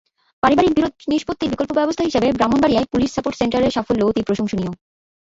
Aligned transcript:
পারিবারিক 0.43 0.73
বিরোধ 0.75 0.93
নিষ্পত্তির 1.11 1.51
বিকল্প 1.51 1.71
ব্যবস্থা 1.73 2.03
হিসেবে 2.03 2.27
ব্রাহ্মণবাড়িয়ার 2.31 2.89
পুলিশ 2.91 3.09
সাপোর্ট 3.13 3.35
সেন্টারের 3.37 3.75
সাফল্য 3.75 4.01
অত্যন্ত 4.03 4.27
প্রশংসনীয়। 4.29 4.71